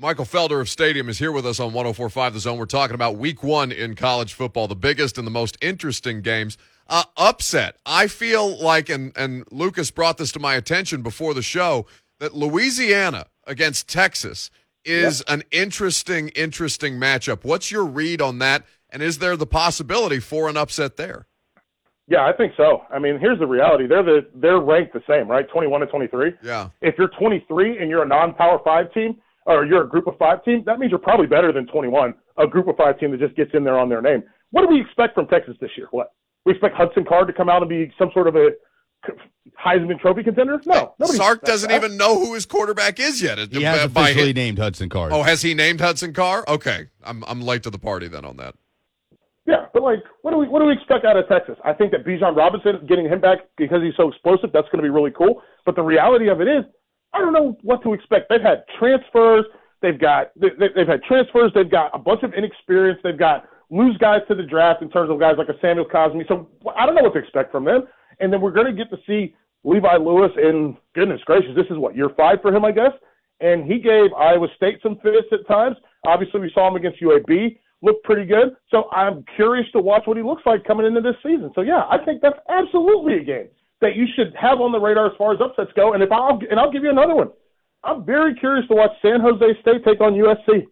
[0.00, 2.56] Michael Felder of Stadium is here with us on 1045 The Zone.
[2.56, 6.56] We're talking about week one in college football, the biggest and the most interesting games.
[6.86, 7.78] Uh, upset.
[7.84, 11.84] I feel like, and, and Lucas brought this to my attention before the show,
[12.20, 14.52] that Louisiana against Texas
[14.88, 15.38] is yep.
[15.38, 17.44] an interesting, interesting matchup.
[17.44, 18.64] What's your read on that?
[18.90, 21.26] And is there the possibility for an upset there?
[22.06, 22.84] Yeah, I think so.
[22.90, 25.46] I mean, here's the reality: they're the they're ranked the same, right?
[25.50, 26.32] 21 to 23.
[26.42, 26.70] Yeah.
[26.80, 30.42] If you're 23 and you're a non-power five team, or you're a group of five
[30.42, 33.36] team, that means you're probably better than 21, a group of five team that just
[33.36, 34.22] gets in there on their name.
[34.52, 35.88] What do we expect from Texas this year?
[35.90, 36.12] What
[36.46, 38.50] we expect Hudson Card to come out and be some sort of a
[39.64, 40.60] Heisman Trophy contender?
[40.66, 41.18] No, nobody.
[41.18, 41.76] Sark doesn't that.
[41.76, 43.38] even know who his quarterback is yet.
[43.50, 45.12] He has officially named Hudson Card.
[45.12, 46.44] Oh, has he named Hudson Card?
[46.48, 48.54] Okay, I'm I'm late to the party then on that.
[49.46, 51.56] Yeah, but like, what do we what do we expect out of Texas?
[51.64, 54.82] I think that Bijan Robinson getting him back because he's so explosive, that's going to
[54.82, 55.42] be really cool.
[55.64, 56.64] But the reality of it is,
[57.14, 58.28] I don't know what to expect.
[58.28, 59.44] They've had transfers.
[59.80, 61.50] They've got they've had transfers.
[61.54, 63.00] They've got a bunch of inexperience.
[63.02, 66.26] They've got lose guys to the draft in terms of guys like a Samuel Cosmi.
[66.28, 67.84] So I don't know what to expect from them.
[68.20, 71.76] And then we're going to get to see Levi Lewis And goodness gracious, this is
[71.76, 72.92] what year five for him, I guess.
[73.40, 75.76] And he gave Iowa State some fits at times.
[76.06, 78.56] Obviously, we saw him against UAB, looked pretty good.
[78.70, 81.52] So I'm curious to watch what he looks like coming into this season.
[81.54, 83.48] So yeah, I think that's absolutely a game
[83.80, 85.92] that you should have on the radar as far as upsets go.
[85.92, 87.30] And if I'll and I'll give you another one.
[87.84, 90.66] I'm very curious to watch San Jose State take on USC.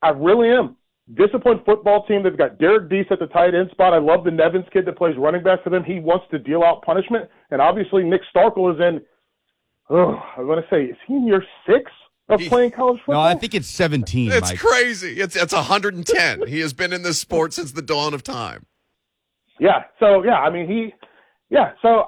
[0.00, 0.76] I really am
[1.14, 2.22] disciplined football team.
[2.22, 3.92] They've got Derrick Deese at the tight end spot.
[3.92, 5.84] I love the Nevens kid that plays running back for them.
[5.84, 7.28] He wants to deal out punishment.
[7.50, 9.00] And obviously, Nick Starkel is in,
[9.90, 11.90] oh, I want to say, is he in year six
[12.28, 13.22] of playing college football?
[13.22, 14.32] No, I think it's 17.
[14.32, 14.58] It's Mike.
[14.58, 15.20] crazy.
[15.20, 16.46] It's, it's 110.
[16.48, 18.66] he has been in this sport since the dawn of time.
[19.60, 19.84] Yeah.
[20.00, 20.92] So, yeah, I mean, he.
[21.48, 22.06] Yeah, so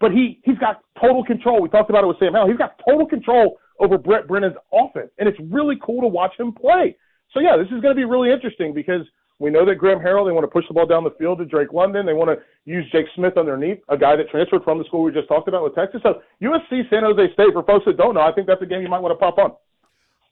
[0.00, 1.60] but he he's got total control.
[1.60, 2.46] We talked about it with Sam Howell.
[2.46, 6.52] He's got total control over Brent Brennan's offense, and it's really cool to watch him
[6.52, 6.96] play.
[7.36, 9.02] So yeah, this is going to be really interesting because
[9.38, 11.44] we know that Graham Harrell they want to push the ball down the field to
[11.44, 12.06] Drake London.
[12.06, 15.12] They want to use Jake Smith underneath, a guy that transferred from the school we
[15.12, 16.00] just talked about with Texas.
[16.02, 18.80] So USC San Jose State for folks that don't know, I think that's a game
[18.80, 19.52] you might want to pop on.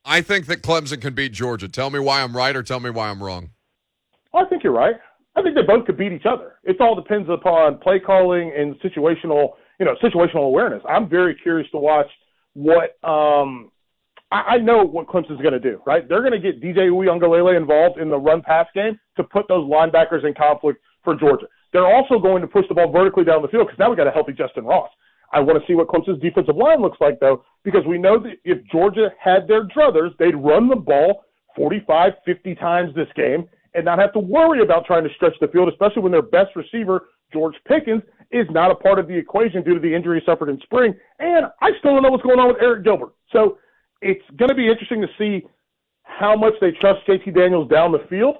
[0.06, 1.68] I think that Clemson can beat Georgia.
[1.68, 3.50] Tell me why I'm right or tell me why I'm wrong.
[4.32, 4.96] Well, I think you're right.
[5.36, 6.54] I think they both could beat each other.
[6.64, 10.82] It all depends upon play calling and situational, you know, situational awareness.
[10.88, 12.08] I'm very curious to watch
[12.54, 13.70] what um,
[14.42, 16.08] I, know what Clemson's going to do, right?
[16.08, 19.68] They're going to get DJ Uiagalelei involved in the run pass game to put those
[19.68, 21.46] linebackers in conflict for Georgia.
[21.72, 24.06] They're also going to push the ball vertically down the field because now we got
[24.06, 24.90] a healthy Justin Ross.
[25.32, 28.34] I want to see what Clemson's defensive line looks like, though, because we know that
[28.44, 31.24] if Georgia had their druthers, they'd run the ball
[31.56, 35.48] 45, 50 times this game and not have to worry about trying to stretch the
[35.48, 39.62] field, especially when their best receiver, George Pickens, is not a part of the equation
[39.62, 40.94] due to the injury suffered in spring.
[41.18, 43.12] And I still don't know what's going on with Arik Gilbert.
[43.32, 43.58] So
[44.04, 45.46] it's going to be interesting to see
[46.02, 48.36] how much they trust JT Daniels down the field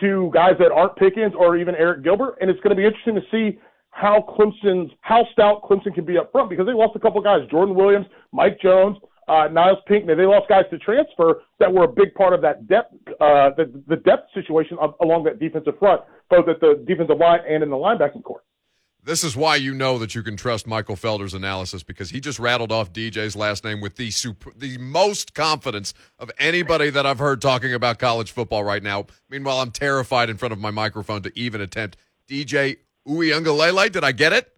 [0.00, 3.14] to guys that aren't Pickens or even Arik Gilbert, and it's going to be interesting
[3.14, 3.58] to see
[3.90, 7.40] how Clemson's how stout Clemson can be up front because they lost a couple guys,
[7.50, 8.96] Jordan Williams, Mike Jones,
[9.28, 10.14] uh, Nyles Pinckney.
[10.14, 13.82] They lost guys to transfer that were a big part of that depth uh, the
[13.88, 17.70] the depth situation of, along that defensive front, both at the defensive line and in
[17.70, 18.42] the linebacking core.
[19.04, 22.38] This is why you know that you can trust Michael Felder's analysis because he just
[22.38, 27.18] rattled off DJ's last name with the super, the most confidence of anybody that I've
[27.18, 29.06] heard talking about college football right now.
[29.28, 31.96] Meanwhile, I'm terrified in front of my microphone to even attempt
[32.28, 32.76] DJ
[33.08, 33.90] Uiagalelei.
[33.90, 34.52] Did I get it?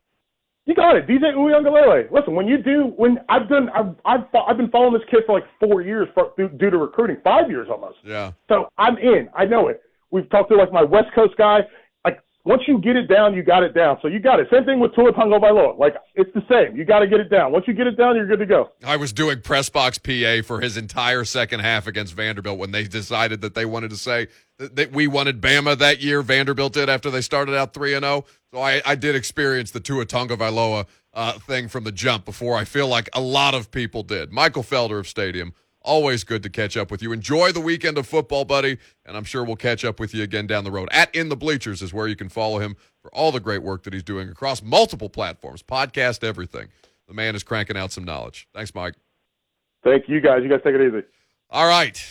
[0.66, 2.11] You got it, DJ Uiagalelei.
[2.11, 5.40] Listen, when you do, when I've done, I've, I've, I've been following this kid for
[5.40, 7.96] like four years for, due, due to recruiting, five years almost.
[8.04, 8.33] Yeah.
[8.50, 9.30] So I'm in.
[9.35, 9.80] I know it.
[10.11, 11.61] We've talked to like my West Coast guy.
[12.46, 13.96] Once you get it down, you got it down.
[14.02, 14.48] So you got it.
[14.52, 15.78] Same thing with Tua Tagovailoa.
[15.78, 16.76] Like it's the same.
[16.76, 17.52] You got to get it down.
[17.52, 18.70] Once you get it down, you're good to go.
[18.85, 22.85] I was doing press box PA for his entire second half against Vanderbilt when they
[22.85, 24.28] decided that they wanted to say
[24.59, 26.20] that, we wanted Bama that year.
[26.20, 28.24] Vanderbilt did after they started out three and zero.
[28.26, 28.30] Oh.
[28.52, 32.57] So I, I did experience the Tua Tagovailoa uh, thing from the jump before.
[32.57, 34.33] I feel like a lot of people did.
[34.33, 37.12] Michael Felder of Stadium Always good to catch up with you.
[37.12, 40.46] Enjoy the weekend of football, buddy, and I'm sure we'll catch up with you again
[40.46, 40.88] down the road.
[40.90, 43.82] At In the Bleachers is where you can follow him for all the great work
[43.82, 46.68] that he's doing across multiple platforms, podcast, everything.
[47.06, 48.48] The man is cranking out some knowledge.
[48.54, 48.94] Thanks, Mike.
[49.84, 50.42] Thank you, guys.
[50.42, 51.06] You guys take it easy.
[51.50, 52.02] All right.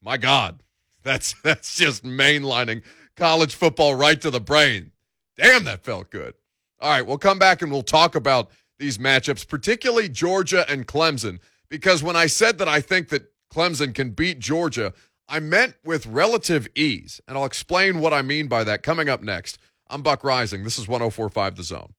[0.00, 0.62] My God,
[1.02, 2.82] that's that's just mainlining
[3.16, 4.92] college football right to the brain.
[5.36, 6.34] Damn, that felt good.
[6.80, 11.40] All right, we'll come back and we'll talk about these matchups, particularly Georgia and Clemson
[11.70, 14.92] because when I said that I think that Clemson can beat Georgia,
[15.28, 17.20] I meant with relative ease.
[17.28, 19.58] And I'll explain what I mean by that coming up next.
[19.90, 20.64] I'm Buck Reising.
[20.64, 21.94] This is 1045 The Zone.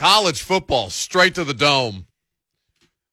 [0.00, 2.06] College football straight to the dome.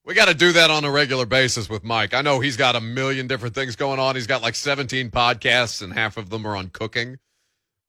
[0.06, 2.14] We got to do that on a regular basis with Mike.
[2.14, 4.16] I know he's got a million different things going on.
[4.16, 7.18] He's got like 17 podcasts, and half of them are on cooking.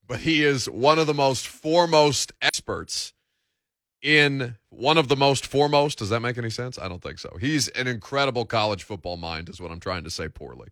[0.05, 3.13] But he is one of the most foremost experts
[4.03, 5.99] in one of the most foremost.
[5.99, 6.77] Does that make any sense?
[6.77, 7.37] I don't think so.
[7.41, 10.71] He's an incredible college football mind, is what I'm trying to say poorly.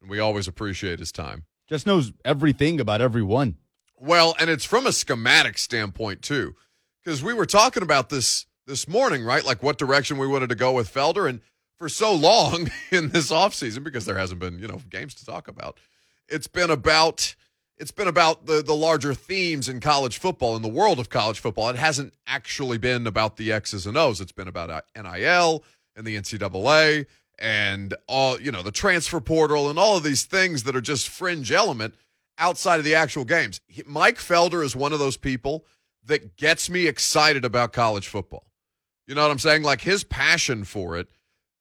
[0.00, 1.46] And we always appreciate his time.
[1.68, 3.56] Just knows everything about everyone.
[3.96, 6.54] Well, and it's from a schematic standpoint, too
[7.04, 9.44] because we were talking about this this morning, right?
[9.44, 11.28] Like what direction we wanted to go with Felder.
[11.28, 11.40] And
[11.78, 15.48] for so long in this offseason, because there hasn't been, you know, games to talk
[15.48, 15.78] about,
[16.28, 17.34] it's been about
[17.76, 21.40] it's been about the the larger themes in college football in the world of college
[21.40, 21.68] football.
[21.68, 24.20] It hasn't actually been about the X's and O's.
[24.20, 25.64] It's been about uh, NIL
[25.96, 27.06] and the NCAA
[27.38, 31.08] and all you know the transfer portal and all of these things that are just
[31.08, 31.94] fringe element
[32.38, 33.60] outside of the actual games.
[33.86, 35.64] Mike Felder is one of those people
[36.06, 38.46] that gets me excited about college football.
[39.06, 39.62] You know what I'm saying?
[39.62, 41.08] Like his passion for it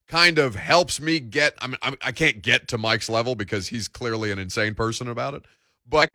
[0.08, 1.56] kind of helps me get.
[1.62, 5.34] I mean, I can't get to Mike's level because he's clearly an insane person about
[5.34, 5.43] it.
[5.88, 6.10] But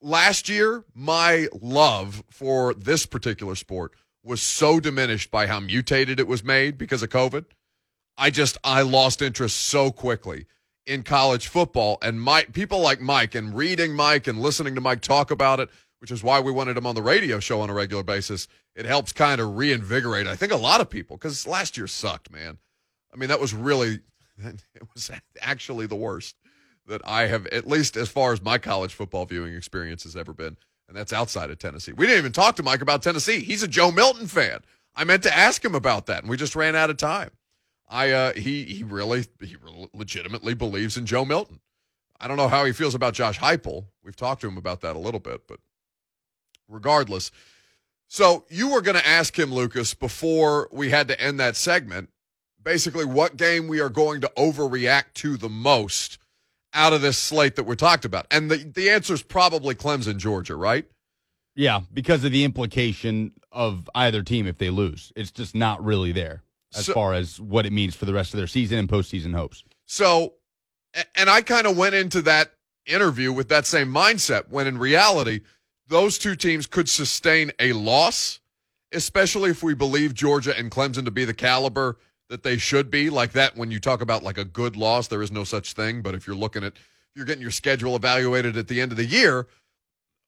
[0.00, 6.26] last year, my love for this particular sport was so diminished by how mutated it
[6.26, 7.46] was made because of COVID.
[8.16, 10.46] I just I lost interest so quickly
[10.86, 15.02] in college football and Mike people like Mike and reading Mike and listening to Mike
[15.02, 15.68] talk about it
[16.00, 18.48] which is why we wanted him on the radio show on a regular basis.
[18.74, 22.30] It helps kind of reinvigorate, I think, a lot of people because last year sucked,
[22.30, 22.58] man.
[23.12, 24.00] I mean, that was really,
[24.38, 26.36] it was actually the worst
[26.86, 30.32] that I have, at least as far as my college football viewing experience has ever
[30.32, 30.56] been.
[30.88, 31.92] And that's outside of Tennessee.
[31.92, 33.40] We didn't even talk to Mike about Tennessee.
[33.40, 34.60] He's a Joe Milton fan.
[34.94, 37.30] I meant to ask him about that, and we just ran out of time.
[37.88, 39.56] I uh, he he really he
[39.94, 41.60] legitimately believes in Joe Milton.
[42.20, 43.86] I don't know how he feels about Josh Heupel.
[44.02, 45.60] We've talked to him about that a little bit, but
[46.68, 47.30] regardless.
[48.08, 52.08] So you were going to ask him, Lucas, before we had to end that segment,
[52.62, 56.18] basically what game we are going to overreact to the most
[56.72, 58.26] out of this slate that we're talked about.
[58.30, 60.86] And the, the answer is probably Clemson, Georgia, right?
[61.54, 65.12] Yeah, because of the implication of either team if they lose.
[65.14, 66.42] It's just not really there
[66.74, 69.34] as so, far as what it means for the rest of their season and postseason
[69.34, 69.64] hopes.
[69.84, 70.34] So,
[71.14, 72.52] and I kind of went into that
[72.86, 75.40] interview with that same mindset when in reality–
[75.88, 78.40] those two teams could sustain a loss,
[78.92, 83.10] especially if we believe Georgia and Clemson to be the caliber that they should be.
[83.10, 86.02] Like that, when you talk about like a good loss, there is no such thing.
[86.02, 88.98] But if you're looking at, if you're getting your schedule evaluated at the end of
[88.98, 89.46] the year,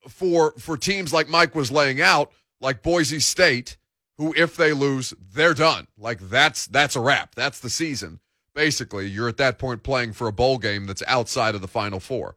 [0.08, 3.76] for for teams like Mike was laying out, like Boise State,
[4.16, 5.86] who if they lose, they're done.
[5.98, 7.34] Like that's that's a wrap.
[7.34, 8.20] That's the season.
[8.54, 12.00] Basically, you're at that point playing for a bowl game that's outside of the Final
[12.00, 12.34] Four.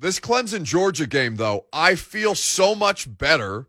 [0.00, 3.66] This Clemson Georgia game, though, I feel so much better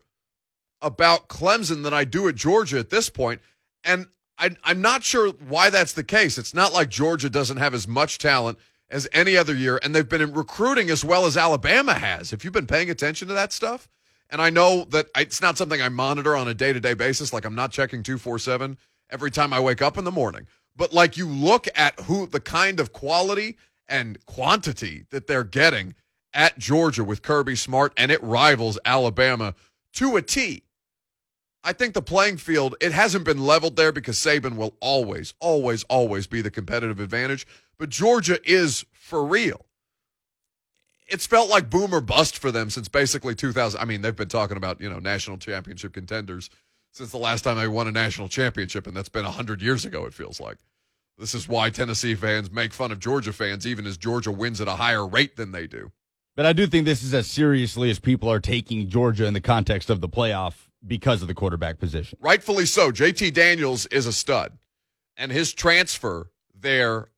[0.79, 3.41] about Clemson than I do at Georgia at this point,
[3.83, 4.07] and
[4.37, 6.37] I, I'm not sure why that's the case.
[6.37, 8.59] It's not like Georgia doesn't have as much talent
[8.91, 12.31] as any other year, and they've been recruiting as well as Alabama has.
[12.31, 13.89] If you've been paying attention to that stuff,
[14.29, 17.33] and I know that it's not something I monitor on a day to day basis,
[17.33, 18.77] like I'm not checking 247
[19.09, 22.39] every time I wake up in the morning, but like you look at who the
[22.39, 23.57] kind of quality
[23.87, 25.95] and quantity that they're getting
[26.33, 29.55] at Georgia with Kirby Smart, and it rivals Alabama
[29.93, 30.63] to a T.
[31.63, 35.83] I think the playing field, it hasn't been leveled there because Saban will always, always,
[35.85, 37.45] always be the competitive advantage.
[37.77, 39.65] But Georgia is for real.
[41.07, 43.79] It's felt like boom or bust for them since basically 2000.
[43.79, 46.49] I mean, they've been talking about, you know, national championship contenders
[46.91, 50.05] since the last time they won a national championship, and that's been 100 years ago,
[50.05, 50.57] it feels like.
[51.17, 54.67] This is why Tennessee fans make fun of Georgia fans, even as Georgia wins at
[54.67, 55.91] a higher rate than they do.
[56.39, 59.41] But I do think this is as seriously as people are taking Georgia in the
[59.41, 60.53] context of the playoff
[60.87, 62.17] because of the quarterback position.
[62.21, 62.93] Rightfully so.
[62.93, 64.57] JT Daniels is a stud.
[65.17, 67.09] And his transfer there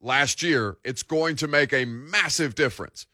[0.00, 3.06] last year, it's going to make a massive difference.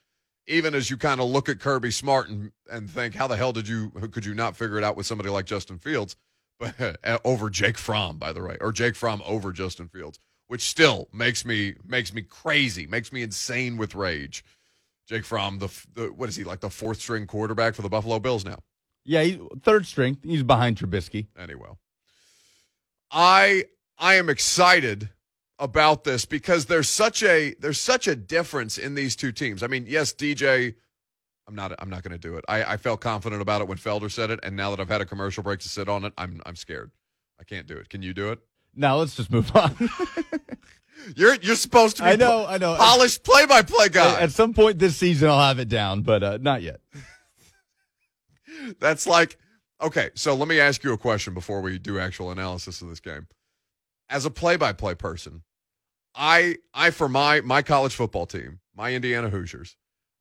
[0.46, 3.52] Even as you kind of look at Kirby Smart and, and think, how the hell
[3.52, 6.14] did you could you not figure it out with somebody like Justin Fields,
[6.60, 11.08] but over Jake Fromm, by the way, or Jake Fromm over Justin Fields, which still
[11.12, 14.44] makes me makes me crazy, makes me insane with rage.
[15.12, 18.18] Jake Fromm, the, the what is he like the fourth string quarterback for the Buffalo
[18.18, 18.56] Bills now?
[19.04, 20.16] Yeah, he's third string.
[20.22, 21.26] He's behind Trubisky.
[21.38, 21.68] Anyway,
[23.10, 23.64] I
[23.98, 25.10] I am excited
[25.58, 29.62] about this because there's such a there's such a difference in these two teams.
[29.62, 30.76] I mean, yes, DJ.
[31.46, 31.74] I'm not.
[31.78, 32.44] I'm not going to do it.
[32.48, 35.02] I, I felt confident about it when Felder said it, and now that I've had
[35.02, 36.90] a commercial break to sit on it, I'm I'm scared.
[37.38, 37.90] I can't do it.
[37.90, 38.38] Can you do it?
[38.74, 39.76] Now let's just move on.
[41.16, 42.10] you're you're supposed to be.
[42.10, 42.46] I know.
[42.46, 42.76] I know.
[42.76, 44.20] Polished play-by-play guy.
[44.20, 46.80] At some point this season, I'll have it down, but uh, not yet.
[48.80, 49.38] That's like,
[49.80, 53.00] okay, so let me ask you a question before we do actual analysis of this
[53.00, 53.26] game.
[54.08, 55.42] As a play-by-play person,
[56.14, 59.76] I I for my my college football team, my Indiana Hoosiers,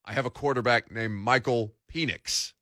[0.06, 2.54] I have a quarterback named Michael Penix.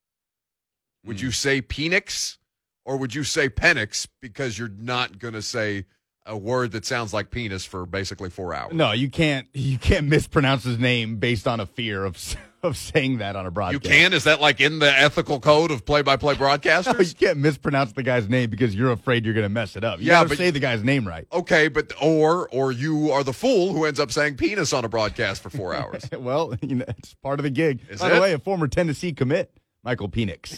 [1.06, 1.24] Would mm.
[1.24, 2.38] you say Penix
[2.86, 5.86] or would you say Penix because you're not going to say
[6.26, 8.74] a word that sounds like penis for basically 4 hours?
[8.74, 12.18] No, you can't you can't mispronounce his name based on a fear of
[12.64, 13.86] of saying that on a broadcast.
[13.86, 14.14] You can?
[14.14, 16.94] Is that like in the ethical code of play-by-play broadcasters?
[16.94, 19.84] no, you can't mispronounce the guy's name because you're afraid you're going to mess it
[19.86, 20.00] up.
[20.00, 21.26] You yeah, but say the guy's name right.
[21.32, 24.90] Okay, but or or you are the fool who ends up saying penis on a
[24.90, 26.04] broadcast for four hours.
[26.18, 27.82] well, you know, it's part of the gig.
[27.90, 28.16] Is By it?
[28.16, 29.52] the way, a former Tennessee commit.
[29.84, 30.58] Michael Penix.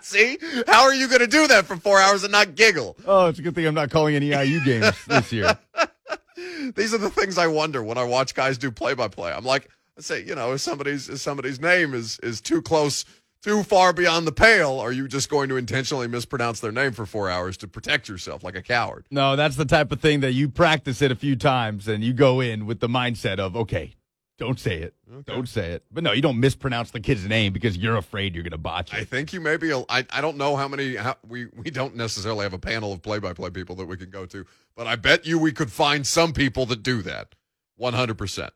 [0.02, 0.38] See?
[0.66, 2.96] How are you going to do that for four hours and not giggle?
[3.06, 5.58] Oh, it's a good thing I'm not calling any IU games this year.
[6.74, 9.32] These are the things I wonder when I watch guys do play by play.
[9.32, 13.04] I'm like, let's say, you know, if somebody's if somebody's name is is too close,
[13.42, 17.06] too far beyond the pale, are you just going to intentionally mispronounce their name for
[17.06, 19.06] four hours to protect yourself like a coward?
[19.10, 22.12] No, that's the type of thing that you practice it a few times and you
[22.12, 23.94] go in with the mindset of, okay,
[24.38, 24.94] don't say it.
[25.10, 25.32] Okay.
[25.32, 25.84] Don't say it.
[25.90, 28.92] But no, you don't mispronounce the kid's name because you're afraid you're going to botch
[28.92, 28.98] it.
[28.98, 29.72] I think you maybe.
[29.72, 30.96] I, I don't know how many.
[30.96, 34.26] How, we we don't necessarily have a panel of play-by-play people that we can go
[34.26, 34.44] to,
[34.76, 37.34] but I bet you we could find some people that do that.
[37.76, 38.52] One hundred percent.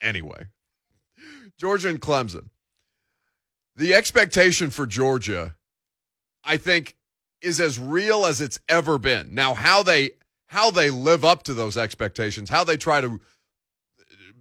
[0.00, 0.46] Anyway,
[1.58, 2.50] Georgia and Clemson.
[3.76, 5.54] The expectation for Georgia,
[6.42, 6.96] I think,
[7.40, 9.34] is as real as it's ever been.
[9.34, 10.10] Now, how they
[10.46, 13.20] how they live up to those expectations, how they try to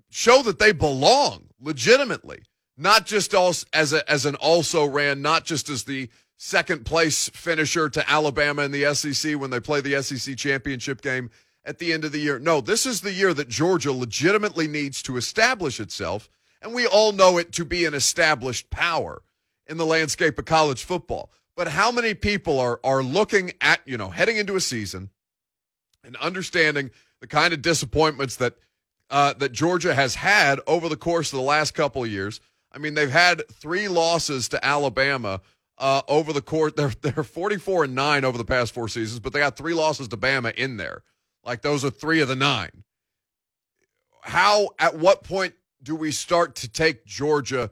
[0.09, 2.43] show that they belong legitimately,
[2.77, 7.89] not just as a, as an also ran, not just as the second place finisher
[7.89, 11.29] to Alabama in the SEC when they play the SEC championship game
[11.65, 12.39] at the end of the year.
[12.39, 16.29] No, this is the year that Georgia legitimately needs to establish itself
[16.61, 19.21] and we all know it to be an established power
[19.67, 21.31] in the landscape of college football.
[21.55, 25.09] But how many people are are looking at, you know, heading into a season
[26.03, 28.55] and understanding the kind of disappointments that
[29.09, 32.39] uh, that Georgia has had over the course of the last couple of years?
[32.71, 35.41] I mean, they've had three losses to Alabama
[35.77, 36.73] uh, over the course.
[36.75, 40.07] They're they're 44 and nine over the past four seasons, but they got three losses
[40.09, 41.03] to Bama in there.
[41.43, 42.83] Like those are three of the nine.
[44.21, 47.71] How at what point do we start to take Georgia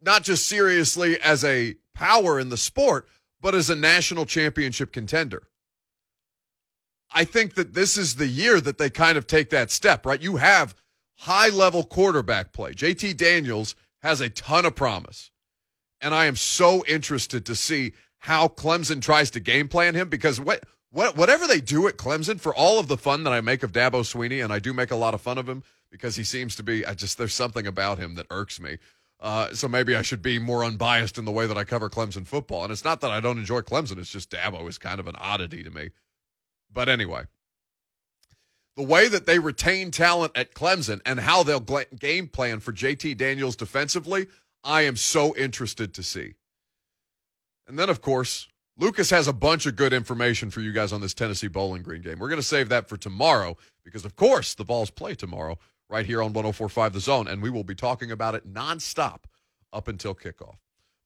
[0.00, 3.08] not just seriously as a power in the sport,
[3.40, 5.48] but as a national championship contender?
[7.12, 10.20] I think that this is the year that they kind of take that step, right?
[10.20, 10.74] You have
[11.18, 12.72] high level quarterback play.
[12.72, 15.30] JT Daniels has a ton of promise.
[16.00, 20.40] And I am so interested to see how Clemson tries to game plan him because
[20.40, 23.62] what, what whatever they do at Clemson, for all of the fun that I make
[23.62, 26.24] of Dabo Swinney, and I do make a lot of fun of him because he
[26.24, 28.78] seems to be, I just, there's something about him that irks me.
[29.20, 32.26] Uh, so maybe I should be more unbiased in the way that I cover Clemson
[32.26, 32.64] football.
[32.64, 35.16] And it's not that I don't enjoy Clemson, it's just Dabo is kind of an
[35.16, 35.90] oddity to me.
[36.74, 37.24] But anyway,
[38.76, 43.16] the way that they retain talent at Clemson and how they'll game plan for JT
[43.16, 44.26] Daniels defensively,
[44.64, 46.34] I am so interested to see.
[47.66, 51.00] And then, of course, Lucas has a bunch of good information for you guys on
[51.00, 52.18] this Tennessee Bowling Green game.
[52.18, 55.58] We're going to save that for tomorrow because, of course, the Vols play tomorrow
[55.88, 59.24] right here on 1045 The Zone, and we will be talking about it nonstop
[59.72, 60.56] up until kickoff.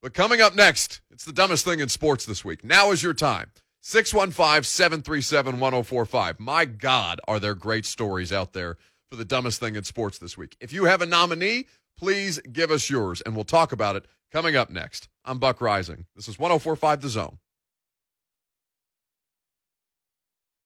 [0.01, 2.65] But coming up next, it's the dumbest thing in sports this week.
[2.65, 3.51] Now is your time.
[3.81, 6.41] 615 737 1045.
[6.41, 8.77] My God, are there great stories out there
[9.11, 10.57] for the dumbest thing in sports this week?
[10.61, 11.67] If you have a nominee,
[11.97, 15.09] please give us yours, and we'll talk about it coming up next.
[15.25, 16.05] I'm Buck Reising.
[16.17, 17.39] This is 1045 The Zone.